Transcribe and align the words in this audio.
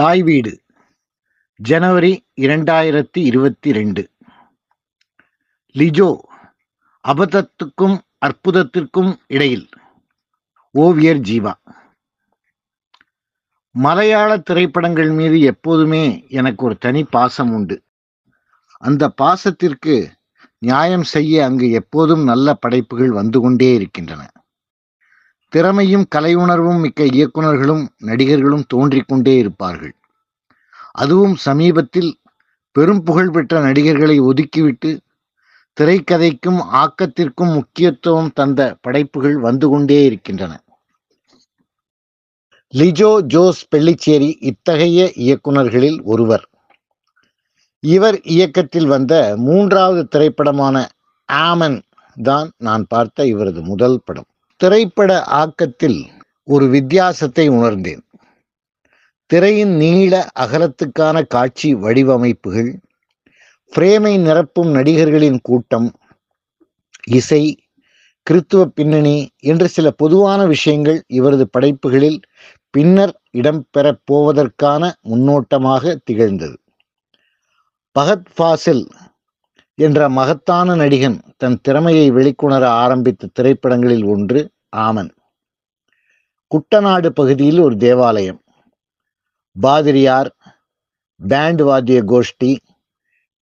தாய் 0.00 0.22
வீடு 0.22 0.62
ஜனவரி 1.56 2.24
இரண்டாயிரத்தி 2.36 3.18
இருபத்தி 3.18 3.72
ரெண்டு. 3.72 4.10
லிஜோ 5.74 6.18
அபத்தத்துக்கும் 7.08 7.98
அற்புதத்திற்கும் 8.26 9.16
இடையில் 9.26 9.68
ஓவியர் 10.70 11.20
ஜீவா. 11.20 11.52
மலையாள 13.70 14.38
திரைப்படங்கள் 14.38 15.10
மீது 15.10 15.40
எப்போதுமே 15.40 16.26
எனக்கு 16.28 16.64
ஒரு 16.64 16.76
தனி 16.76 17.04
பாசம் 17.04 17.52
உண்டு. 17.52 17.82
அந்த 18.72 19.12
பாசத்திற்கு 19.22 20.10
நியாயம் 20.58 21.02
செய்ய 21.02 21.44
அங்கு 21.44 21.70
எப்போதும் 21.70 22.24
நல்ல 22.24 22.54
படைப்புகள் 22.54 23.10
வந்து 23.10 23.40
கொண்டே 23.40 23.74
இருக்கின்றன. 23.74 24.30
திறமையும் 25.52 26.06
கலையுணர்வும் 26.14 26.80
மிக்க 26.80 27.04
இயக்குனர்களும் 27.04 27.84
நடிகர்களும் 27.98 28.64
தோன்றிக்கொண்டே 28.74 29.36
இருப்பார்கள். 29.36 29.94
அதுவும் 30.92 31.36
சமீபத்தில் 31.36 32.10
பெரும் 32.76 33.02
புகழ் 33.02 33.30
பெற்ற 33.30 33.60
நடிகர்களை 33.60 34.16
ஒதுக்கிவிட்டு 34.20 34.90
திரைக்கதைக்கும் 35.76 36.60
ஆக்கத்திற்கும் 36.72 37.52
முக்கியத்துவம் 37.52 38.30
தந்த 38.34 38.60
படைப்புகள் 38.80 39.36
வந்து 39.38 39.68
கொண்டே 39.68 40.04
இருக்கின்றன. 40.04 40.52
லிஜோ 42.74 43.10
ஜோஸ் 43.26 43.62
பெள்ளிச்சேரி 43.70 44.30
இத்தகைய 44.40 45.12
இயக்குனர்களில் 45.16 46.00
ஒருவர். 46.02 46.44
இவர் 47.82 48.18
இயக்கத்தில் 48.34 48.86
வந்த 48.86 49.14
மூன்றாவது 49.36 50.02
திரைப்படமான 50.08 50.76
ஆமன் 51.28 51.78
தான் 52.16 52.50
நான் 52.58 52.84
பார்த்த 52.88 53.26
இவரது 53.26 53.62
முதல் 53.62 53.98
படம். 54.04 54.28
திரைப்பட 54.60 55.24
ஆக்கத்தில் 55.30 56.00
ஒரு 56.44 56.66
வித்தியாசத்தை 56.68 57.48
உணர்ந்தேன். 57.48 58.02
திரையின் 59.26 59.74
நீள 59.76 60.28
அகலத்துக்கான 60.40 61.26
காட்சி 61.26 61.74
வடிவமைப்புகள் 61.74 62.70
பிரேமை 63.72 64.14
நிரப்பும் 64.18 64.70
நடிகர்களின் 64.74 65.38
கூட்டம் 65.42 65.88
இசை 67.06 67.42
கிறித்துவ 68.26 68.64
பின்னணி 68.64 69.28
என்று 69.40 69.68
சில 69.68 69.90
பொதுவான 69.90 70.46
விஷயங்கள் 70.46 71.02
இவரது 71.06 71.48
படைப்புகளில் 71.48 72.20
பின்னர் 72.70 73.20
இடம்பெறப் 73.32 74.02
போவதற்கான 74.12 74.92
முன்னோட்டமாக 75.00 75.98
திகழ்ந்தது. 76.04 76.56
பகத் 77.98 78.26
ஃபாசில் 78.36 78.84
என்ற 79.80 80.08
மகத்தான 80.08 80.74
நடிகன் 80.76 81.18
தன் 81.36 81.58
திறமையை 81.62 82.06
வெளிக்கொணர 82.12 82.64
ஆரம்பித்த 82.82 83.28
திரைப்படங்களில் 83.32 84.04
ஒன்று 84.04 84.40
ஆமன். 84.76 85.10
குட்டநாடு 86.50 87.08
பகுதியில் 87.08 87.58
ஒரு 87.58 87.76
தேவாலயம். 87.76 88.40
பாதிரியார் 89.56 90.30
பேண்ட் 91.28 91.62
வாத்திய 91.62 92.00
கோஷ்டி 92.04 92.52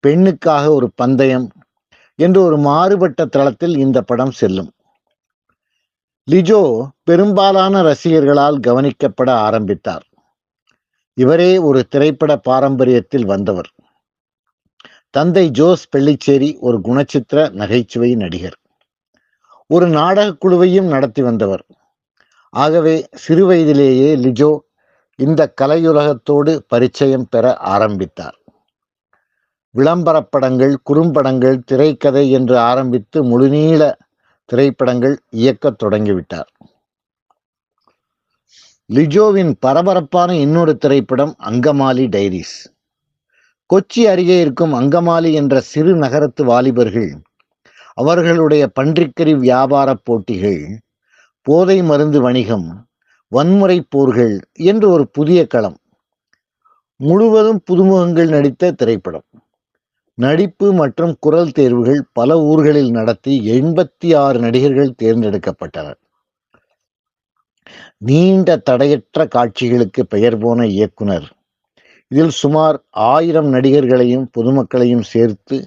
பெண்ணுக்காக 0.06 0.64
ஒரு 0.68 0.90
பந்தயம் 0.94 1.48
என்று 2.18 2.42
ஒரு 2.42 2.56
மாறுபட்ட 2.58 3.26
தளத்தில் 3.26 3.76
இந்த 3.76 3.98
படம் 4.02 4.34
செல்லும். 4.40 4.70
லிஜோ 6.30 6.62
பெரும்பாலான 7.04 7.82
ரசிகர்களால் 7.82 8.58
கவனிக்கப்பட 8.66 9.30
ஆரம்பித்தார். 9.46 10.06
இவரே 11.14 11.58
ஒரு 11.68 11.80
திரைப்பட 11.86 12.40
பாரம்பரியத்தில் 12.48 13.26
வந்தவர். 13.26 13.70
தந்தை 15.10 15.50
ஜோஸ் 15.50 15.88
பெள்ளிச்சேரி 15.96 16.58
ஒரு 16.58 16.80
குணச்சித்திர 16.84 17.50
நகைச்சுவை 17.50 18.14
நடிகர். 18.14 18.58
ஒரு 19.66 19.88
நாடகக் 19.88 20.46
குழுவையும் 20.46 20.88
நடத்தி 20.88 21.22
வந்தவர். 21.22 21.66
ஆகவே 22.50 23.08
சிறு 23.12 23.46
வயதிலேயே 23.46 24.16
லிஜோ 24.16 24.58
இந்த 25.16 25.54
கலையுலகத்தோடு 25.60 26.60
பரிச்சயம் 26.68 27.26
பெற 27.30 27.56
ஆரம்பித்தார். 27.56 28.38
விளம்பரப்படங்கள் 29.78 30.74
குறும்படங்கள் 30.82 31.64
திரைக்கதை 31.64 32.30
என்று 32.30 32.58
ஆரம்பித்து 32.58 33.24
முழுநீள 33.24 33.92
திரைப்படங்கள் 34.44 35.20
இயக்கத் 35.30 35.82
தொடங்கிவிட்டார். 35.82 36.46
லிஜோவின் 38.92 39.54
பரபரப்பான 39.60 40.36
இன்னொரு 40.36 40.76
திரைப்படம் 40.76 41.34
அங்கமாலி 41.38 42.08
டைரிஸ். 42.08 42.77
கொச்சி 43.70 44.02
அருகே 44.06 44.40
இருக்கும் 44.40 44.74
அங்கமாலி 44.74 45.30
என்ற 45.32 45.60
சிறு 45.60 45.94
நகரத்து 45.94 46.44
வாலிபர்கள் 46.44 47.10
அவர்களுடைய 47.94 48.70
பன்றிக்கறி 48.80 49.32
வியாபார 49.36 49.94
போட்டிகள் 49.94 50.60
போதை 51.46 51.82
மருந்து 51.82 52.20
வணிகம் 52.20 52.86
வன்முறை 53.32 53.78
போர்கள் 53.88 54.34
என்று 54.52 54.90
ஒரு 54.90 55.04
புதிய 55.08 55.46
களம். 55.46 55.78
முழுவதும் 57.00 57.60
புதுமுகங்கள் 57.70 58.28
நடித்த 58.28 58.70
திரைப்படம். 58.70 59.26
நடிப்பு 60.14 60.72
மற்றும் 60.72 61.16
குரல் 61.20 61.52
தேர்வுகள் 61.52 62.00
பல 62.12 62.38
ஊர்களில் 62.40 62.90
நடத்தி 62.90 63.34
எண்பத்தி 63.50 64.08
ஆறு 64.16 64.38
நடிகர்கள் 64.38 64.96
தேர்ந்தெடுக்கப்பட்டனர். 65.02 65.98
நீண்ட 68.08 68.56
தடையற்ற 68.56 69.26
காட்சிகளுக்கு 69.26 70.06
பெயர் 70.06 70.38
போன 70.38 70.66
இயக்குனர் 70.66 71.28
இதில் 72.08 72.30
சுமார் 72.30 72.84
ஆயிரம் 72.90 73.52
நடிகர்களையும் 73.52 74.26
பொதுமக்களையும் 74.38 75.00
சேர்த்து 75.00 75.66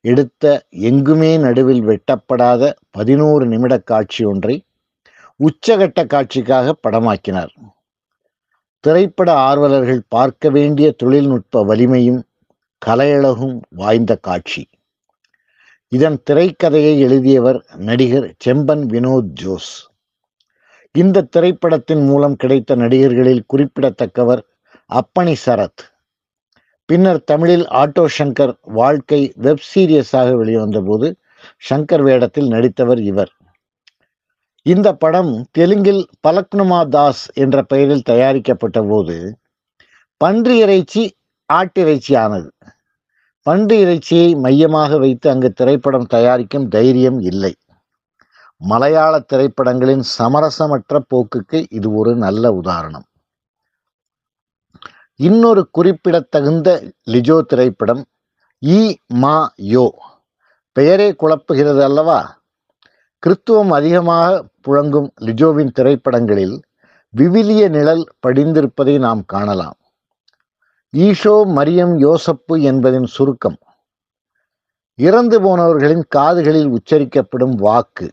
எடுத்த 0.00 0.64
எங்குமே 0.70 1.36
நடுவில் 1.36 1.82
வெட்டப்படாத 1.82 2.72
பதினோரு 2.90 3.46
நிமிட 3.46 3.78
காட்சி 3.78 4.24
ஒன்றை 4.24 4.64
உச்சகட்ட 5.38 6.00
காட்சிக்காக 6.04 6.72
படமாக்கினார். 6.82 7.52
திரைப்பட 8.80 9.32
ஆர்வலர்கள் 9.32 10.00
பார்க்க 10.08 10.50
வேண்டிய 10.50 10.92
தொழில்நுட்ப 10.92 11.64
வலிமையும் 11.64 12.22
கலையழகும் 12.86 13.60
வாய்ந்த 13.70 14.16
காட்சி. 14.16 14.68
இதன் 15.88 16.22
திரைக்கதையை 16.30 16.98
எழுதியவர் 16.98 17.64
நடிகர் 17.76 18.34
செம்பன் 18.44 18.84
வினோத் 18.86 19.32
ஜோஸ். 19.32 19.72
இந்த 20.92 21.22
திரைப்படத்தின் 21.22 22.04
மூலம் 22.04 22.36
கிடைத்த 22.36 22.76
நடிகர்களில் 22.76 23.44
குறிப்பிடத்தக்கவர் 23.52 24.42
அப்பனி 24.90 25.34
சரத். 25.46 25.82
பின்னர் 26.88 27.20
தமிழில் 27.24 27.64
ஆட்டோ 27.66 28.04
சங்கர் 28.18 28.52
வாழ்க்கை 28.62 29.32
வெப் 29.36 29.64
சீரியஸாக 29.74 30.34
வெளிவந்த 30.36 30.80
போது 30.80 31.08
சங்கர் 31.70 32.02
வேடத்தில் 32.02 32.48
நடித்தவர் 32.48 33.00
இவர். 33.02 33.32
இந்த 34.66 34.88
படம் 34.94 35.32
தெலுங்கில் 35.58 36.02
பலக்னுமா 36.26 36.80
தாஸ் 36.88 37.22
என்ற 37.34 37.62
பெயரில் 37.62 38.02
தயாரிக்கப்பட்ட 38.02 38.82
போது 38.82 39.16
பன்றி 40.16 40.56
இறைச்சி 40.58 41.02
ஆட்டிறைச்சி 41.52 42.14
ஆனது 42.18 42.50
பன்றி 43.46 43.76
இறைச்சியை 43.78 44.28
மையமாக 44.34 44.98
வைத்து 44.98 45.30
அங்கு 45.30 45.52
திரைப்படம் 45.52 46.06
தயாரிக்கும் 46.06 46.68
தைரியம் 46.68 47.20
இல்லை. 47.20 47.54
மலையாள 48.56 49.14
திரைப்படங்களின் 49.20 50.04
சமரசமற்ற 50.18 51.00
போக்குக்கு 51.10 51.58
இது 51.70 51.88
ஒரு 51.94 52.12
நல்ல 52.16 52.52
உதாரணம். 52.52 53.06
இன்னொரு 55.22 55.68
குறிப்பிடத்தகுந்த 55.70 56.68
லிஜோ 57.10 57.40
திரைப்படம் 57.40 58.02
இ 58.62 58.94
மா 59.06 59.52
யோ. 59.62 59.88
பெயரே 60.72 61.08
குழப்புகிறது 61.12 61.80
அல்லவா? 61.80 62.44
கிறித்துவம் 63.26 63.72
அதிகமாக 63.72 64.44
புழங்கும் 64.66 65.08
லிஜோவின் 65.20 65.72
திரைப்படங்களில் 65.72 66.62
விவிலிய 67.14 67.68
நிழல் 67.68 68.04
படிந்திருப்பதை 68.26 68.98
நாம் 68.98 69.22
காணலாம். 69.26 69.78
ஈஷோ 70.96 71.36
மரியம் 71.56 71.94
யோசப்பு 71.98 72.62
என்பதின் 72.62 73.06
சுருக்கம். 73.06 73.58
இறந்து 74.98 75.40
போனவர்களின் 75.40 76.04
காதுகளில் 76.08 76.68
உச்சரிக்கப்படும் 76.68 77.54
வாக்கு. 77.54 78.08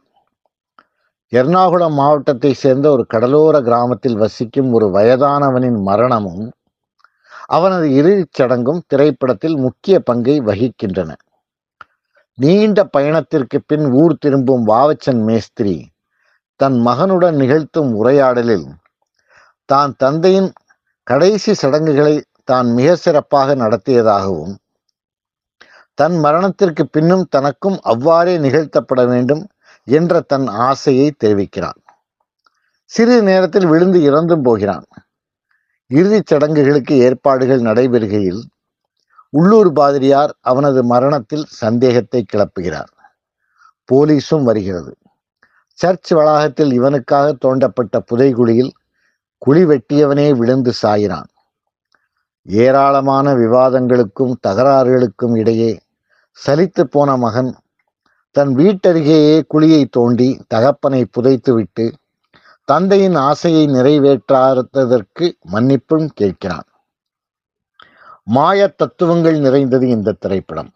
எர்ணாகுளம் 1.34 1.94
மாவட்டத்தை 1.94 2.54
சேர்ந்த 2.54 2.92
ஒரு 2.92 3.06
கடலோர 3.06 3.62
கிராமத்தில் 3.62 4.18
வசிக்கும் 4.18 4.72
ஒரு 4.74 4.88
வயதானவனின் 4.88 5.82
மரணமும் 5.82 6.46
அவனது 7.50 7.86
இறுதிச் 7.94 8.34
சடங்கும் 8.34 8.82
திரைப்படத்தில் 8.88 9.58
முக்கிய 9.58 10.00
பங்கை 10.00 10.42
வகிக்கின்றன. 10.42 11.12
நீண்ட 12.38 12.80
பயணத்திற்கு 12.86 13.58
பின் 13.66 13.86
ஊர் 13.92 14.16
திரும்பும் 14.18 14.68
வாவச்சன் 14.68 15.22
மேஸ்திரி 15.24 15.78
தன் 16.60 16.78
மகனுடன் 16.80 17.36
நிகழ்த்தும் 17.36 17.92
உரையாடலில் 17.94 18.68
தான் 19.66 19.96
தந்தையின் 19.98 20.50
கடைசி 21.04 21.54
சடங்குகளை 21.54 22.16
தான் 22.44 22.68
மிக 22.74 22.96
சிறப்பாக 22.96 23.56
நடத்தியதாகவும் 23.56 24.56
தன் 25.94 26.18
மரணத்திற்கு 26.18 26.84
பின்னும் 26.86 27.26
தனக்கும் 27.30 27.78
அவ்வாறே 27.82 28.38
நிகழ்த்தப்பட 28.38 29.02
வேண்டும் 29.08 29.44
என்ற 29.88 30.22
தன் 30.22 30.48
ஆசையை 30.48 31.08
தெரிவிக்கிறான். 31.24 31.80
சிறிது 32.92 33.24
நேரத்தில் 33.24 33.68
விழுந்து 33.68 34.00
இறந்தும் 34.02 34.42
போகிறான். 34.42 34.86
இறுதிச் 35.90 36.26
சடங்குகளுக்கு 36.26 36.96
ஏற்பாடுகள் 36.98 37.62
நடைபெறுகையில் 37.62 38.42
உள்ளூர் 39.30 39.72
பாதிரியார் 39.72 40.32
அவனது 40.42 40.84
மரணத்தில் 40.84 41.46
சந்தேகத்தை 41.50 42.26
கிளப்புகிறார். 42.26 42.92
போலீஸும் 43.90 44.44
வருகிறது. 44.44 44.92
சர்ச் 45.74 46.14
வளாகத்தில் 46.14 46.72
இவனுக்காக 46.74 47.36
தோண்டப்பட்ட 47.46 47.98
புதைகுழியில் 48.12 48.72
குழி 49.38 49.66
வெட்டியவனே 49.66 50.38
விழுந்து 50.38 50.74
சாயினான். 50.82 51.30
ஏராளமான 52.46 53.34
விவாதங்களுக்கும் 53.36 54.34
தகராறுகளுக்கும் 54.48 55.36
இடையே 55.38 55.80
சலித்து 56.46 56.84
போன 56.84 57.18
மகன் 57.18 57.52
தன் 58.36 58.56
வீட்டருகேயே 58.56 59.42
குழியை 59.54 59.86
தோண்டி 59.92 60.40
தகப்பனை 60.48 61.06
புதைத்துவிட்டு 61.18 61.86
தந்தையின் 62.72 63.16
ஆசையை 63.16 63.64
நிறைவேற்றாததற்கு 63.68 65.28
மன்னிப்பும் 65.52 66.10
கேட்கிறான். 66.20 66.68
மாய 68.24 68.68
தத்துவங்கள் 68.68 69.38
நிறைந்தது 69.40 69.86
இந்த 69.88 70.12
திரைப்படம். 70.12 70.72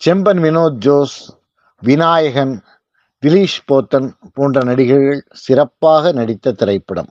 செம்பன் 0.00 0.40
வினோத் 0.46 0.78
ஜோஸ் 0.86 1.18
விநாயகன் 1.80 2.62
திலீஷ் 3.22 3.62
போத்தன் 3.68 4.08
போன்ற 4.32 4.64
நடிகர்கள் 4.64 5.22
சிறப்பாக 5.30 6.12
நடித்த 6.12 6.52
திரைப்படம். 6.52 7.10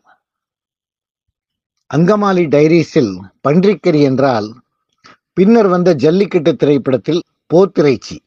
அங்கமாலி 1.93 2.45
டைரிஸில் 2.55 3.13
பன்றிக்கறி 3.47 4.01
என்றால் 4.01 4.49
பின்னர் 5.33 5.67
வந்த 5.67 5.95
ஜல்லிக்கட்டு 5.95 6.55
திரைப்படத்தில் 6.55 7.21
போத்திரைச்சி. 7.53 8.17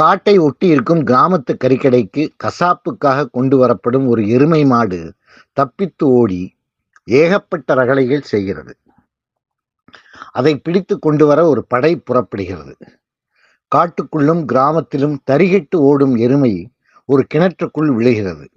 காட்டை 0.00 0.38
ஒட்டி 0.38 0.66
இருக்கும் 0.66 1.00
கிராமத்து 1.06 1.52
கறிக்கடைக்கு 1.52 2.28
கசாப்புக்காக 2.44 3.26
கொண்டு 3.32 3.56
வரப்படும் 3.58 4.06
ஒரு 4.06 4.28
எருமை 4.28 4.64
மாடு 4.64 5.14
தப்பித்து 5.52 6.06
ஓடி 6.08 6.56
ஏகப்பட்ட 7.04 7.74
ரகளைகள் 7.74 8.22
செய்கிறது. 8.22 8.76
அதை 10.32 10.58
பிடித்து 10.58 10.98
கொண்டு 10.98 11.26
வர 11.26 11.46
ஒரு 11.46 11.64
படை 11.64 11.96
புறப்படுகிறது. 11.96 12.76
காட்டுக்குள்ளும் 13.76 14.44
கிராமத்திலும் 14.44 15.18
தரிகிட்டு 15.30 15.76
ஓடும் 15.76 16.16
எருமை 16.16 16.70
ஒரு 17.04 17.26
கிணற்றுக்குள் 17.34 17.86
விழுகிறது. 17.86 18.48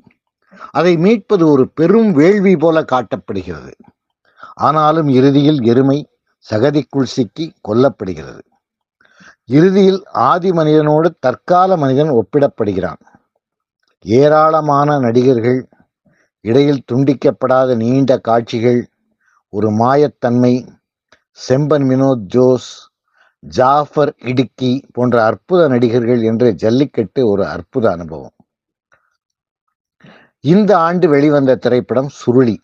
அதை 0.72 0.98
மீட்பது 0.98 1.48
ஒரு 1.48 1.70
பெரும் 1.70 2.12
வேள்வி 2.12 2.58
போல 2.58 2.86
காட்டப்படுகிறது. 2.92 3.74
ஆனாலும் 4.54 5.08
இறுதியில் 5.08 5.62
எருமை 5.62 6.08
சகதிக்குள் 6.50 7.12
சிக்கி 7.18 7.54
கொல்லப்படுகிறது. 7.68 8.52
இறுதியில் 9.50 10.06
ஆதி 10.06 10.52
மனிதனோடு 10.52 11.16
தற்கால 11.20 11.78
மனிதன் 11.78 12.12
ஒப்பிடப்படுகிறான். 12.12 13.02
ஏராளமான 14.06 15.00
நடிகர்கள் 15.00 15.68
இடையில் 16.42 16.84
துண்டிக்கப்படாத 16.92 17.76
நீண்ட 17.76 18.18
காட்சிகள் 18.18 18.88
ஒரு 19.50 19.70
மாயத்தன்மை 19.72 20.54
செம்பன் 21.48 21.86
வினோத் 21.92 22.24
ஜோஸ் 22.28 22.72
ஜாஃபர் 23.40 24.14
இடுக்கி 24.18 24.86
போன்ற 24.94 25.26
அற்புத 25.26 25.68
நடிகர்கள் 25.68 26.22
என்று 26.22 26.56
ஜல்லிக்கட்டு 26.56 27.28
ஒரு 27.28 27.48
அற்புத 27.48 27.92
அனுபவம். 27.92 28.36
இந்த 30.40 30.78
ஆண்டு 30.78 31.10
வெளிவந்த 31.10 31.56
திரைப்படம் 31.56 32.10
சுருளி. 32.26 32.56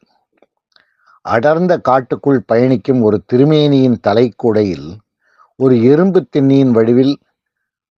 அடர்ந்த 1.22 1.78
காட்டுக்குள் 1.80 2.42
பயணிக்கும் 2.46 3.02
ஒரு 3.02 3.24
திருமேனியின் 3.34 4.00
தலைக்கூடையில் 4.08 4.90
ஒரு 5.60 5.76
எறும்பு 5.84 6.20
திண்ணியின் 6.34 6.72
வடிவில் 6.72 7.16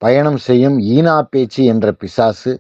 பயணம் 0.02 0.38
செய்யும் 0.38 0.78
ஈனா 0.94 1.16
பேச்சு 1.22 1.66
என்ற 1.66 1.92
பிசாசு 1.92 2.52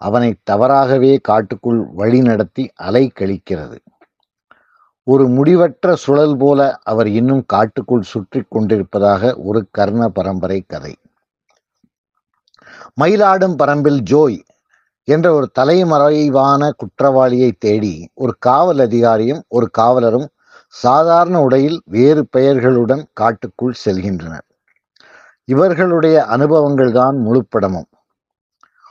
அவனை 0.00 0.30
தவறாகவே 0.42 1.18
காட்டுக்குள் 1.22 1.80
வழி 1.94 2.20
நடத்தி 2.20 2.64
அலை 2.74 3.02
கழிக்கிறது. 3.14 3.76
ஒரு 5.06 5.24
முடிவற்ற 5.28 5.94
சுழல் 5.94 6.36
போல 6.36 6.60
அவர் 6.82 7.08
இன்னும் 7.08 7.42
காட்டுக்குள் 7.46 8.08
சுற்றி 8.12 8.40
கொண்டிருப்பதாக 8.48 9.32
ஒரு 9.36 9.60
கர்ண 9.70 10.08
பரம்பரை 10.08 10.60
கதை. 10.66 10.94
மயிலாடும் 13.00 13.56
பரம்பில் 13.62 14.00
ஜோய் 14.10 14.40
என்ற 15.08 15.26
ஒரு 15.32 15.48
தலைமறைவான 15.58 16.70
குற்றவாளியை 16.76 17.50
தேடி 17.58 17.94
ஒரு 18.14 18.34
காவல் 18.38 18.78
அதிகாரியும் 18.78 19.42
ஒரு 19.48 19.68
காவலரும் 19.78 20.28
சாதாரண 20.82 21.36
உடையில் 21.40 21.78
வேறு 21.94 22.22
பெயர்களுடன் 22.36 23.02
காட்டுக்குள் 23.12 23.76
செல்கின்றனர் 23.84 24.46
இவர்களுடைய 25.48 26.16
அனுபவங்கள் 26.24 26.92
தான் 26.92 27.16
முழுப்படமும். 27.26 27.88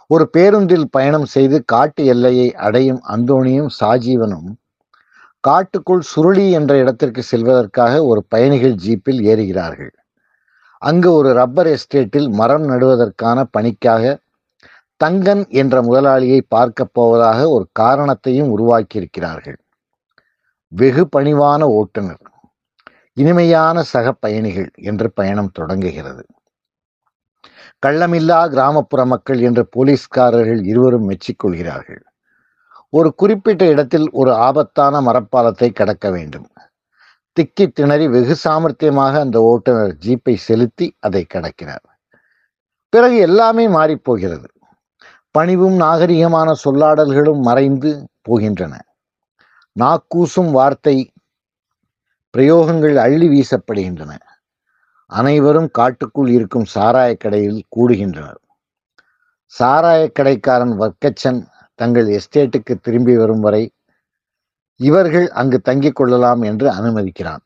ஒரு 0.10 0.26
பேருந்தில் 0.30 0.88
பயணம் 0.90 1.26
செய்து 1.26 1.58
காட்டு 1.66 2.02
எல்லையை 2.06 2.48
அடையும் 2.66 3.02
அந்தோணியும் 3.14 3.72
சாஜீவனும் 3.80 4.50
காட்டுக்குள் 5.44 6.04
சுருளி 6.12 6.46
என்ற 6.50 6.74
இடத்திற்கு 6.78 7.22
செல்வதற்காக 7.24 7.94
ஒரு 8.06 8.22
பயணிகள் 8.28 8.76
ஜீப்பில் 8.76 9.22
ஏறுகிறார்கள். 9.32 9.94
அங்கு 10.82 11.10
ஒரு 11.14 11.30
ரப்பர் 11.34 11.70
எஸ்டேட்டில் 11.76 12.30
மரம் 12.32 12.66
நடுவதற்கான 12.70 13.38
பணிக்காக 13.52 14.04
தங்கன் 15.02 15.44
என்ற 15.62 15.76
முதலாளியை 15.82 16.40
பார்க்க 16.48 16.88
போவதாக 16.98 17.40
ஒரு 17.50 17.66
காரணத்தையும் 17.72 18.52
உருவாக்கியிருக்கிறார்கள். 18.56 19.60
வெகு 20.67 21.07
பணிவான 21.17 21.62
ஓட்டுநர் 21.62 22.23
இனிமையான 23.13 23.83
சக 23.83 24.12
பயணிகள் 24.12 24.69
என்று 24.81 25.12
பயணம் 25.12 25.51
தொடங்குகிறது. 25.53 26.25
கள்ளமில்லா 27.85 28.50
கிராமப்புற 28.50 29.06
மக்கள் 29.06 29.39
என்று 29.39 29.67
போலீஸ்காரர்கள் 29.67 30.63
இருவரும் 30.65 31.07
மெச்சிக்கொள்கிறார்கள். 31.09 32.01
ஒரு 32.89 33.15
குறிப்பிட்ட 33.15 33.65
இடத்தில் 33.65 34.07
ஒரு 34.12 34.33
ஆபத்தான 34.33 35.01
மரப்பாலத்தை 35.01 35.73
கடக்க 35.73 36.09
வேண்டும். 36.09 36.47
திக்கி 37.38 37.67
திணறி 37.67 38.07
வெகு 38.07 38.35
சாமர்த்தியமாக 38.44 39.19
அந்த 39.19 39.41
ஓட்டுநர் 39.41 39.95
ஜீப்பை 40.06 40.35
செலுத்தி 40.35 40.95
அதை 41.00 41.25
கடக்கிறார். 41.33 41.85
பிறகு 42.89 43.17
எல்லாமே 43.17 43.67
மாறிப்போகிறது 43.67 44.47
பணிவும் 45.31 45.79
நாகரிகமான 45.79 46.53
சொல்லாடல்களும் 46.63 47.41
மறைந்து 47.41 48.07
போகின்றன. 48.29 48.73
நாக்கூசும் 49.80 50.51
வார்த்தை 50.51 51.12
பிரயோகங்கள் 52.38 52.95
அள்ளி 52.95 53.27
வீசப்படுகின்றன. 53.27 54.18
அனைவரும் 55.06 55.69
காட்டுக்குள் 55.72 56.30
இருக்கும் 56.30 56.66
சாராய 56.75 57.16
கடையில் 57.16 57.63
கூடுகின்றனர். 57.75 58.39
சாராய 59.60 60.12
கடைக்காரன் 60.12 60.75
வர்க்கச்சன் 60.80 61.42
தங்கள் 61.75 62.07
எஸ்டேட்டுக்கு 62.07 62.74
திரும்பி 62.81 63.18
வரும் 63.18 63.39
வரை 63.39 63.63
இவர்கள் 64.75 65.30
அங்கு 65.30 65.62
தங்கிக் 65.66 65.95
கொள்ளலாம் 65.95 66.42
என்று 66.42 66.68
அனுமதிக்கிறான். 66.69 67.44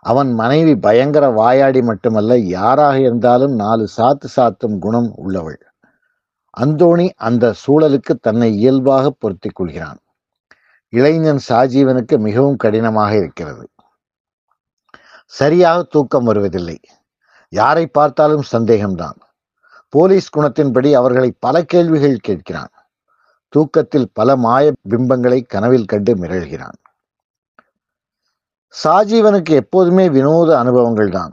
அவன் 0.00 0.32
மனைவி 0.32 0.76
பயங்கர 0.76 1.28
வாயாடி 1.28 1.82
மட்டுமல்ல 1.82 2.38
யாராக 2.38 3.00
இருந்தாலும் 3.00 3.54
நாலு 3.54 3.88
சாத்து 3.96 4.28
சாத்தும் 4.36 4.78
குணம் 4.78 5.10
உள்ளவள். 5.16 5.60
அந்தோணி 6.56 7.10
அந்த 7.16 7.54
சூழலுக்கு 7.66 8.14
தன்னை 8.20 8.56
இயல்பாக 8.56 9.10
பொருத்திக் 9.18 9.54
கொள்கிறான். 9.54 9.98
இளைஞன் 10.92 11.42
சாஜீவனுக்கு 11.48 12.18
மிகவும் 12.18 12.56
கடினமாக 12.56 13.12
இருக்கிறது. 13.16 13.64
சரியாக 15.24 15.82
தூக்கம் 15.82 16.24
வருவதில்லை. 16.24 16.78
யாரை 17.48 17.86
பார்த்தாலும் 17.86 18.44
சந்தேகம்தான். 18.52 19.18
போலீஸ் 19.88 20.28
குணத்தின்படி 20.36 20.90
அவர்களை 20.92 21.30
பல 21.38 21.62
கேள்விகள் 21.64 22.24
கேட்கிறான். 22.28 22.72
தூக்கத்தில் 23.48 24.08
பல 24.12 24.36
மாய 24.36 24.72
பிம்பங்களை 24.90 25.38
கனவில் 25.46 25.84
கண்டு 25.84 26.12
மிரள்கிறான். 26.14 26.78
சாஜீவனுக்கு 28.74 29.52
எப்போதுமே 29.62 30.04
வினோத 30.08 30.50
அனுபவங்கள் 30.58 31.10
தான் 31.10 31.32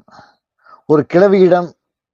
ஒரு 0.85 1.01
கிழவியிடம் 1.13 1.67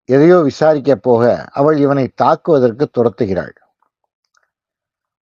எதையோ 0.09 0.37
விசாரிக்க 0.39 0.95
போக 0.95 1.23
அவள் 1.51 1.77
இவனை 1.77 2.05
தாக்குவதற்கு 2.21 2.85
துரத்துகிறாள். 2.97 3.53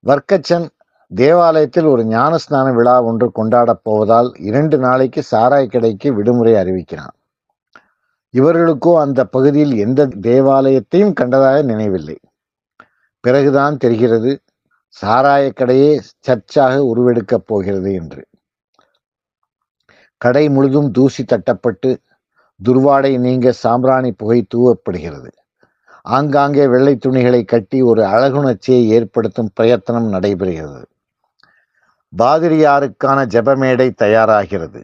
வர்க்கச்சன் 0.05 0.67
தேவாலயத்தில் 1.15 1.85
ஒரு 1.85 2.03
ஞானஸ்நான 2.03 2.73
விழா 2.73 3.01
ஒன்று 3.01 3.31
கொண்டாடப் 3.31 3.83
போவதால் 3.83 4.33
இரண்டு 4.39 4.77
நாளைக்கு 4.77 5.23
சாராய் 5.31 5.69
கடைக்கு 5.69 6.13
விடுமுறை 6.13 6.53
அறிவிக்கிறான். 6.53 7.15
இவர்களுக்கோ 8.37 8.99
அந்த 8.99 9.25
பகுதியில் 9.25 9.75
எந்த 9.75 10.07
தேவாலயத்தையும் 10.07 11.13
கண்டதாக 11.21 11.63
நினைவில்லை. 11.63 12.17
பிறகுதான் 13.19 13.77
தெரிகிறது 13.77 14.41
சாராய 15.01 15.51
கடையே 15.51 15.99
சர்ச்சாக 16.27 16.77
உருவெடுக்கப் 16.77 17.45
போகிறது 17.45 17.93
என்று. 17.93 18.25
கடை 20.17 20.49
முழுதும் 20.49 20.91
தூசி 20.91 21.23
தட்டப்பட்டு 21.23 21.97
துர்வாடை 22.59 23.19
நீங்க 23.19 23.51
சாம்பிராணி 23.51 24.11
புகை 24.11 24.47
தூவப்படுகிறது. 24.55 25.29
ஆங்காங்கே 26.01 26.67
வெள்ளை 26.67 26.95
துணிகளை 26.95 27.43
கட்டி 27.43 27.81
ஒரு 27.81 28.03
அழகுணர்ச்சியை 28.03 28.85
ஏற்படுத்தும் 28.85 29.51
பிரயத்தனம் 29.53 30.13
நடைபெறுகிறது. 30.13 30.83
பாதிரியாருக்கான 32.17 33.25
ஜெபமேடை 33.25 33.91
தயாராகிறது. 34.01 34.83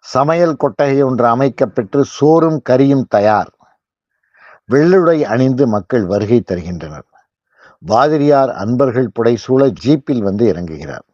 சமையல் 0.00 0.56
கொட்டகை 0.56 1.02
ஒன்று 1.02 1.24
அமைக்கப்பெற்று 1.24 2.02
சோறும் 2.02 2.62
கரியும் 2.68 3.04
தயார். 3.08 3.50
வெள்ளுடை 4.72 5.22
அணிந்து 5.22 5.66
மக்கள் 5.66 6.04
வருகை 6.04 6.40
தருகின்றனர். 6.40 7.04
பாதிரியார் 7.86 8.50
அன்பர்கள் 8.50 9.10
புடைசூழ 9.18 9.72
ஜீப்பில் 9.84 10.18
வந்து 10.18 10.52
இறங்குகிறார். 10.52 11.06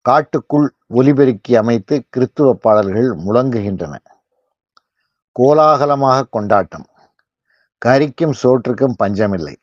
காட்டுக்குள் 0.00 0.74
ஒலிபெருக்கி 0.94 1.56
அமைத்து 1.56 2.04
கிறித்துவ 2.16 2.52
பாடல்கள் 2.52 3.10
முழங்குகின்றன. 3.10 3.96
கோலாகலமாக 5.32 6.26
கொண்டாட்டம். 6.30 6.86
கரிக்கும் 7.86 8.32
சோற்றுக்கும் 8.42 8.94
பஞ்சமில்லை. 8.96 9.56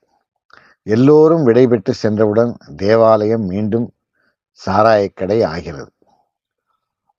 எல்லோரும் 0.84 1.48
விடைபெற்று 1.48 1.94
சென்றவுடன் 1.94 2.58
தேவாலயம் 2.76 3.42
மீண்டும் 3.42 3.95
சாராயக்கடை 4.60 5.44
ஆகிறது. 5.44 5.92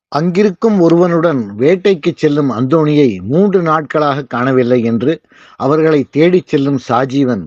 அங்கிருக்கும் 0.08 0.80
ஒருவனுடன் 0.80 1.40
வேட்டைக்கு 1.58 2.12
செல்லும் 2.14 2.50
அந்தோணியை 2.50 3.22
மூன்று 3.22 3.62
நாட்களாக 3.62 4.24
காணவில்லை 4.24 4.82
என்று 4.82 5.20
அவர்களை 5.56 6.06
தேடிச் 6.10 6.46
செல்லும் 6.46 6.78
சாஜீவன் 6.88 7.44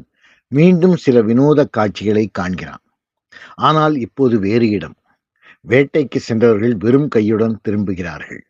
மீண்டும் 0.48 0.96
சில 0.96 1.22
வினோத 1.22 1.65
காட்சிகளை 1.65 2.29
காண்கிறான். 2.39 2.84
ஆனால் 3.55 3.96
இப்போது 3.98 4.39
வேறு 4.39 4.69
இடம். 4.69 4.98
வேட்டைக்கு 5.67 6.19
சென்றவர்கள் 6.19 6.75
வெறும் 6.75 7.10
கையுடன் 7.15 7.55
திரும்புகிறார்கள். 7.67 8.41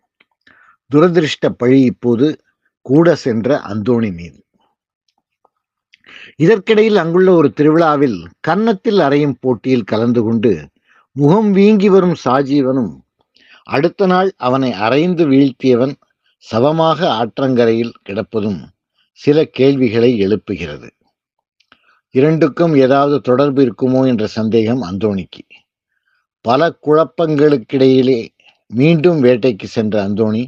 துரதிருஷ்ட 0.91 1.49
பழி 1.57 1.81
இப்போது 1.81 2.41
கூட 2.81 3.15
சென்ற 3.15 3.59
அந்தோணி 3.59 4.11
மீது. 4.11 4.39
இதற்கிடையில் 6.35 6.95
அங்குள்ள 6.95 7.31
ஒரு 7.33 7.53
திருவிழாவில் 7.53 8.27
கன்னத்தில் 8.39 8.99
அறையும் 8.99 9.37
போட்டியில் 9.39 9.83
கலந்து 9.83 10.23
கொண்டு 10.23 10.51
முகம் 11.15 11.51
வீங்கி 11.51 11.89
வரும் 11.89 12.15
சாஜீவனும் 12.25 12.91
அடுத்த 13.63 14.05
நாள் 14.05 14.31
அவனை 14.37 14.71
அரைந்து 14.71 15.23
வீழ்த்தியவன் 15.27 15.93
சவமாக 16.51 16.99
ஆற்றங்கரையில் 17.09 17.93
கிடப்பதும் 18.03 18.61
சில 19.19 19.45
கேள்விகளை 19.45 20.11
எழுப்புகிறது. 20.27 20.89
இரண்டுக்கும் 22.15 22.75
ஏதாவது 22.75 23.21
தொடர்பு 23.21 23.61
இருக்குமோ 23.65 24.07
என்ற 24.07 24.27
சந்தேகம் 24.27 24.81
அந்தோணிக்கு. 24.81 25.43
பல 26.41 26.77
குழப்பங்களுக்கிடையிலே 26.87 28.27
மீண்டும் 28.67 29.23
வேட்டைக்கு 29.23 29.67
சென்ற 29.67 30.07
அந்தோணி 30.07 30.43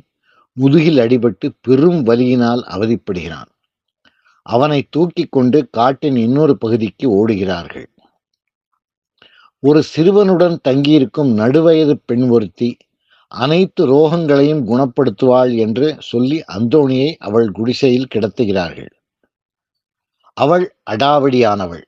முதுகில் 0.58 0.98
அடிபட்டு 0.98 1.50
பெரும் 1.62 2.06
வலியினால் 2.06 2.64
அவதிப்படுகிறான். 2.68 3.52
அவனை 4.46 4.88
தூக்கி 4.90 5.26
கொண்டு 5.30 5.70
காட்டின் 5.70 6.16
இன்னொரு 6.16 6.58
பகுதிக்கு 6.58 7.08
ஓடுகிறார்கள். 7.10 7.90
ஒரு 9.64 9.84
சிறுவனுடன் 9.84 10.56
தங்கியிருக்கும் 10.62 11.38
நடுவயது 11.38 11.94
பெண் 12.06 12.30
ஒருத்தி 12.30 12.78
அனைத்து 13.28 13.82
ரோகங்களையும் 13.88 14.64
குணப்படுத்துவாள் 14.66 15.58
என்று 15.58 15.96
சொல்லி 16.00 16.44
அந்தோணியை 16.54 17.16
அவள் 17.18 17.52
குடிசையில் 17.52 18.08
கிடத்துகிறார்கள். 18.16 18.92
அவள் 20.38 20.66
அடாவடியானவள். 20.90 21.86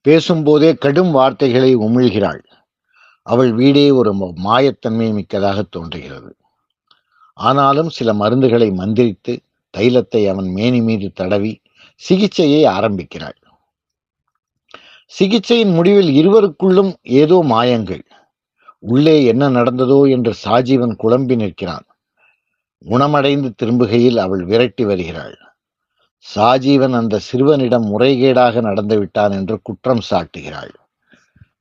பேசும்போதே 0.00 0.74
கடும் 0.74 1.10
வார்த்தைகளை 1.10 1.76
உமிழ்கிறாள். 1.76 2.42
அவள் 3.22 3.52
வீடே 3.52 3.90
ஒரு 3.90 4.12
மாயத்தன்மை 4.44 5.12
மிக்கதாக 5.12 5.62
தோன்றுகிறது. 5.62 6.36
ஆனாலும் 7.32 7.90
சில 7.90 8.12
மருந்துகளை 8.12 8.68
மந்திரித்து 8.72 9.34
தைலத்தை 9.74 10.28
அவன் 10.28 10.46
மேனி 10.46 10.82
மீது 10.82 11.10
தடவி 11.14 11.60
சிகிச்சையை 12.00 12.62
ஆரம்பிக்கிறாள். 12.66 13.38
சிகிச்சையின் 15.12 15.72
முடிவில் 15.72 16.10
இருவருக்குள்ளும் 16.10 16.92
ஏதோ 17.02 17.36
மாயங்கள். 17.42 18.04
உள்ளே 18.82 19.24
என்ன 19.24 19.48
நடந்ததோ 19.48 20.08
என்று 20.08 20.32
சாஜீவன் 20.44 20.94
குழம்பி 20.96 21.36
நிற்கிறான். 21.36 21.86
குணமடைந்து 22.84 23.48
திரும்புகையில் 23.62 24.16
அவள் 24.16 24.42
விரட்டி 24.44 24.84
வருகிறாள். 24.84 25.36
சாஜீவன் 26.26 26.92
அந்த 26.92 27.16
சிறுவனிடம் 27.18 27.86
முறைகேடாக 27.92 28.60
நடந்துவிட்டான் 28.60 29.30
என்று 29.30 29.56
குற்றம் 29.62 30.02
சாட்டுகிறாள். 30.10 30.74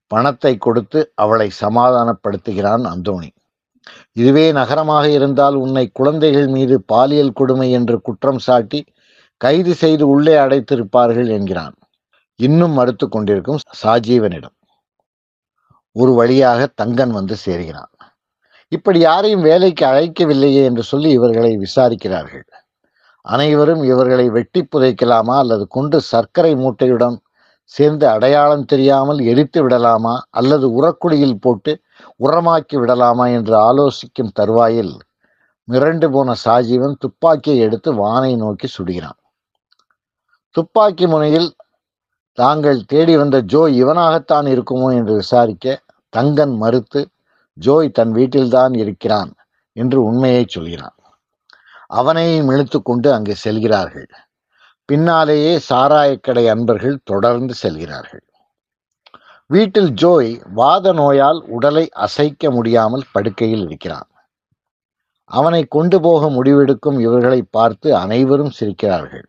பணத்தை 0.07 0.53
கொடுத்து 0.57 0.99
அவளை 1.15 1.47
சமாதானப்படுத்துகிறான் 1.61 2.83
அந்தோணி. 2.83 3.31
இதுவே 4.11 4.45
நகரமாக 4.51 5.05
இருந்தால் 5.09 5.55
உன்னை 5.55 5.85
குழந்தைகள் 5.91 6.47
மீது 6.47 6.75
பாலியல் 6.93 7.33
கொடுமை 7.33 7.71
என்று 7.71 8.01
குற்றம் 8.01 8.39
சாட்டி 8.39 8.79
கைது 9.41 9.73
செய்து 9.75 10.07
உள்ளே 10.07 10.35
அடைத்திருப்பார்கள் 10.35 11.29
என்கிறான். 11.29 11.75
இன்னும் 12.39 12.71
மறுத்து 12.71 13.05
கொண்டிருக்கும் 13.07 13.59
சாஜீவனிடம். 13.81 14.55
ஒரு 15.95 16.11
வழியாக 16.11 16.61
தங்கன் 16.81 17.11
வந்து 17.11 17.35
சேருகிறான். 17.45 17.91
இப்படி 18.71 18.99
யாரையும் 18.99 19.41
வேலைக்கு 19.41 19.83
அழைக்கவில்லையே 19.85 20.61
என்று 20.63 20.83
சொல்லி 20.83 21.09
இவர்களை 21.09 21.51
விசாரிக்கிறார்கள். 21.57 22.45
அனைவரும் 23.25 23.83
இவர்களை 23.83 24.25
வெட்டி 24.29 24.61
புதைக்கலாமா 24.63 25.35
அல்லது 25.43 25.63
கொண்டு 25.67 25.97
சர்க்கரை 26.11 26.51
மூட்டையுடன் 26.55 27.15
சேர்ந்து 27.71 28.05
அடையாளம் 28.07 28.65
தெரியாமல் 28.65 29.19
எரித்து 29.31 29.59
விடலாமா 29.63 30.15
அல்லது 30.29 30.65
உரக்குடியில் 30.79 31.41
போட்டு 31.41 31.71
உரமாக்கி 32.19 32.75
விடலாமா 32.79 33.25
என்று 33.27 33.55
ஆலோசிக்கும் 33.69 34.35
தருவாயில் 34.39 34.93
மிரண்டு 35.67 36.07
போன 36.11 36.35
சாஜீவன் 36.45 36.97
துப்பாக்கியை 36.99 37.59
எடுத்து 37.59 37.89
வானை 37.93 38.35
நோக்கி 38.35 38.67
சுடுகிறான். 38.67 39.19
துப்பாக்கி 40.55 41.05
முனையில் 41.07 41.49
தாங்கள் 42.37 42.79
தேடி 42.85 43.13
வந்த 43.17 43.37
ஜோய் 43.53 43.73
இவனாகத்தான் 43.83 44.47
இருக்குமோ 44.53 44.87
என்று 44.95 45.13
விசாரிக்க 45.15 45.75
தங்கன் 46.09 46.55
மறுத்து 46.57 47.01
ஜோய் 47.57 47.89
தன் 47.91 48.11
வீட்டில்தான் 48.11 48.73
இருக்கிறான் 48.73 49.31
என்று 49.75 49.99
உண்மையை 50.03 50.43
சொல்கிறான். 50.47 50.97
அவனையும் 51.87 52.49
இழுத்து 52.49 52.81
கொண்டு 52.81 53.13
அங்கு 53.13 53.35
செல்கிறார்கள். 53.35 54.09
பின்னாலேயே 54.85 55.53
சாராயக்கடை 55.69 56.45
அன்பர்கள் 56.49 56.97
தொடர்ந்து 57.03 57.53
செல்கிறார்கள். 57.53 58.23
வீட்டில் 59.49 59.91
ஜோய் 59.93 60.31
வாத 60.53 60.93
நோயால் 60.93 61.39
உடலை 61.47 61.85
அசைக்க 61.89 62.51
முடியாமல் 62.51 63.07
படுக்கையில் 63.11 63.63
இருக்கிறான். 63.63 64.09
அவனை 65.31 65.61
கொண்டு 65.65 65.97
போக 66.01 66.29
முடிவெடுக்கும் 66.29 66.99
இவர்களை 66.99 67.41
பார்த்து 67.49 67.95
அனைவரும் 67.95 68.55
சிரிக்கிறார்கள். 68.59 69.27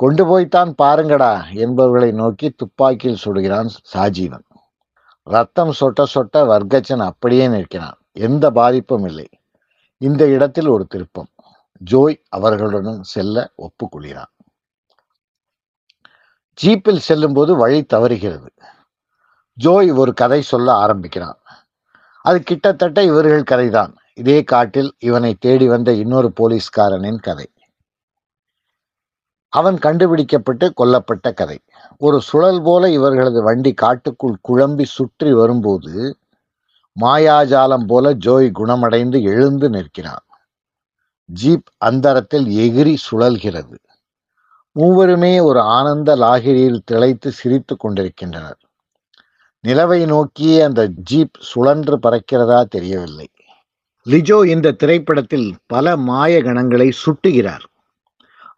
கொண்டு 0.00 0.26
போய்த்தான் 0.26 0.74
பாருங்கடா 0.82 1.54
என்பவர்களை 1.54 2.12
நோக்கி 2.12 2.50
துப்பாக்கியில் 2.50 3.18
சுடுகிறான் 3.24 3.68
சாஜீவன். 3.94 4.44
ரத்தம் 5.22 5.72
சொட்ட 5.80 6.04
சொட்ட 6.14 6.36
வர்க்கச்சன் 6.36 7.04
அப்படியே 7.04 7.48
நிற்கிறான். 7.48 7.98
எந்த 8.12 8.50
பாதிப்பும் 8.50 9.04
இல்லை. 9.04 9.28
இந்த 9.96 10.26
இடத்தில் 10.26 10.66
ஒரு 10.66 10.86
திருப்பம். 10.86 11.28
ஜோய் 11.90 12.22
அவர்களுடன் 12.28 13.02
செல்ல 13.02 13.50
ஒப்புக்கொள்கிறான். 13.58 14.32
ஜீப்பில் 16.62 16.96
செல்லும்போது 16.96 17.56
வழி 17.56 17.86
தவறுகிறது. 17.94 18.48
ஜோய் 19.64 19.96
ஒரு 19.96 20.14
கதை 20.14 20.42
சொல்ல 20.42 20.72
ஆரம்பிக்கிறான். 20.72 21.38
அது 22.22 22.42
கிட்டத்தட்ட 22.42 23.02
இவர்கள் 23.02 23.42
கதைதான். 23.42 23.94
இதே 24.14 24.44
காட்டில் 24.44 24.94
இவனை 24.98 25.34
தேடி 25.34 25.68
வந்த 25.68 25.92
இன்னொரு 25.92 26.32
போலீஸ்காரனின் 26.40 27.18
கதை. 27.18 27.50
அவன் 29.52 29.78
கண்டுபிடிக்கப்பட்டு 29.78 30.72
கொல்லப்பட்ட 30.76 31.34
கதை. 31.34 31.58
ஒரு 31.98 32.20
சுழல் 32.20 32.62
போல 32.62 32.90
இவர்களது 32.90 33.42
வண்டி 33.42 33.72
காட்டுக்குள் 33.72 34.36
குழம்பி 34.48 34.82
சுற்றி 34.82 35.32
வரும்போது 35.32 36.16
மாயாஜாலம் 37.00 37.86
போல 37.86 38.14
ஜோய் 38.14 38.50
குணமடைந்து 38.50 39.22
எழுந்து 39.22 39.70
நிற்கிறான். 39.70 40.24
ஜீப் 41.24 41.68
அந்தரத்தில் 41.78 42.46
எகிரி 42.46 42.96
சுழல்கிறது. 43.10 43.76
மூவருமே 44.78 45.42
ஒரு 45.42 45.60
ஆனந்த 45.60 46.16
லாகிரியில் 46.16 46.80
திளைத்து 46.84 47.32
சிரித்து 47.32 47.76
கொண்டிருக்கின்றனர். 47.76 48.58
நிலவை 49.68 50.06
நோக்கியே 50.06 50.60
அந்த 50.60 50.88
ஜீப் 50.88 51.36
சுழன்று 51.38 51.98
பறக்கிறதா 51.98 52.64
தெரியவில்லை. 52.64 53.28
லிஜோ 54.06 54.46
இந்த 54.46 54.70
திரைப்படத்தில் 54.70 55.54
பல 55.66 55.96
மாய 55.96 56.42
கணங்களை 56.42 56.92
சுட்டுகிறார். 57.04 57.66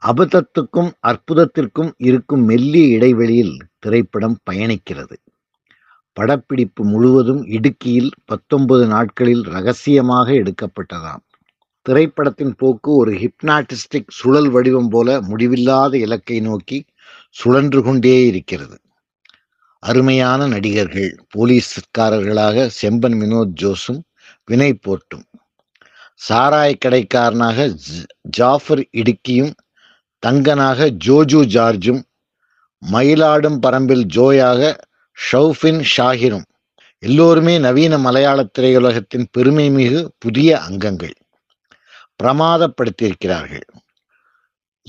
அபத்தத்துக்கும் 0.02 0.90
அற்புதத்திற்கும் 1.06 1.90
இருக்கும் 1.96 2.44
மெல்லிய 2.44 2.86
இடைவெளியில் 2.96 3.56
திரைப்படம் 3.78 4.38
பயணிக்கிறது. 4.50 5.16
படப்பிடிப்பு 6.12 6.84
முழுவதும் 6.84 7.42
இடுக்கியில் 7.46 8.10
பத்தொன்பது 8.24 8.86
நாட்களில் 8.86 9.42
ரகசியமாக 9.42 10.32
எடுக்கப்பட்டதாம். 10.32 11.22
திரைப்படத்தின் 11.82 12.54
போக்கு 12.56 12.94
ஒரு 12.94 13.12
ஹிப்னாட்டிஸ்டிக் 13.12 14.08
சுழல் 14.08 14.50
வடிவம் 14.50 14.88
போல 14.88 15.20
முடிவில்லாத 15.20 15.98
இலக்கை 15.98 16.40
நோக்கி 16.40 16.84
சுழன்று 17.30 17.82
கொண்டே 17.82 18.26
இருக்கிறது. 18.26 18.76
அருமையான 19.78 20.46
நடிகர்கள் 20.46 21.10
போலீஸ்காரர்களாக 21.36 22.68
செம்பன் 22.82 23.16
வினோத் 23.22 23.54
ஜோஸும் 23.62 24.00
வினய் 24.50 24.82
போட்டும் 24.86 25.24
சாராய 26.28 26.74
கடைக்காரனாக 26.84 27.74
ஜாஃபர் 28.22 28.88
இடுக்கியும் 28.92 29.52
தங்கனாக 30.26 30.96
ஜோஜு 31.04 31.40
ஜார்ஜும் 31.54 32.02
மயிலாடும் 32.92 33.58
பரம்பில் 33.66 34.04
ஜோயாக 34.14 34.76
ஷவுஃபின் 35.32 35.84
ஷாகிரும். 35.96 36.44
எல்லோருமே 36.98 37.58
நவீன 37.58 37.98
மலையாள 37.98 38.48
திரையுலகத்தின் 38.58 39.24
பெருமை 39.30 39.70
மிகு 39.70 40.12
புதிய 40.18 40.60
அங்கங்கள். 40.60 41.14
பிரமாதப்படுத்தியிருக்கிறார்கள். 42.22 43.66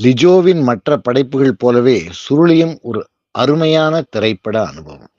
லிஜோவின் 0.01 0.63
மற்ற 0.63 0.97
படைப்புகள் 0.97 1.55
போலவே 1.55 2.09
சுருளியும் 2.29 2.77
ஒரு 2.81 3.07
அருமையான 3.31 4.01
திரைப்பட 4.09 4.65
அனுபவம். 4.65 5.12